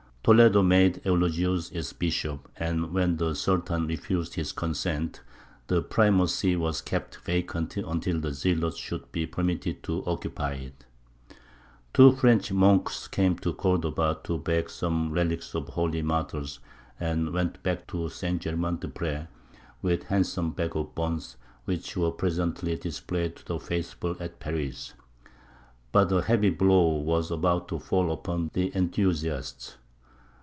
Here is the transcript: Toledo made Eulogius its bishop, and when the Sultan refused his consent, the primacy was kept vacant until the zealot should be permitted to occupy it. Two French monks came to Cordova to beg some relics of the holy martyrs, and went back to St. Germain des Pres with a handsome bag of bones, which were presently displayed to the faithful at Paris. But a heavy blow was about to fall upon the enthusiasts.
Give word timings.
Toledo 0.23 0.61
made 0.61 1.01
Eulogius 1.03 1.71
its 1.71 1.93
bishop, 1.93 2.47
and 2.55 2.93
when 2.93 3.17
the 3.17 3.33
Sultan 3.33 3.87
refused 3.87 4.35
his 4.35 4.51
consent, 4.51 5.21
the 5.65 5.81
primacy 5.81 6.55
was 6.55 6.79
kept 6.79 7.15
vacant 7.25 7.75
until 7.75 8.19
the 8.19 8.31
zealot 8.31 8.77
should 8.77 9.11
be 9.11 9.25
permitted 9.25 9.81
to 9.81 10.05
occupy 10.05 10.51
it. 10.53 10.85
Two 11.91 12.11
French 12.11 12.51
monks 12.51 13.07
came 13.07 13.35
to 13.39 13.51
Cordova 13.51 14.19
to 14.25 14.37
beg 14.37 14.69
some 14.69 15.11
relics 15.11 15.55
of 15.55 15.65
the 15.65 15.71
holy 15.71 16.03
martyrs, 16.03 16.59
and 16.99 17.33
went 17.33 17.63
back 17.63 17.87
to 17.87 18.07
St. 18.07 18.39
Germain 18.43 18.77
des 18.77 18.89
Pres 18.89 19.25
with 19.81 20.03
a 20.03 20.07
handsome 20.09 20.51
bag 20.51 20.75
of 20.75 20.93
bones, 20.93 21.35
which 21.65 21.97
were 21.97 22.11
presently 22.11 22.75
displayed 22.75 23.37
to 23.37 23.45
the 23.45 23.57
faithful 23.59 24.15
at 24.19 24.39
Paris. 24.39 24.93
But 25.91 26.11
a 26.11 26.21
heavy 26.21 26.51
blow 26.51 26.89
was 26.97 27.31
about 27.31 27.67
to 27.69 27.79
fall 27.79 28.11
upon 28.11 28.51
the 28.53 28.71
enthusiasts. 28.77 29.77